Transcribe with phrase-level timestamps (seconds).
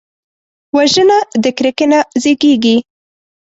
[0.75, 2.75] وژنه د کرکې نه زیږېږي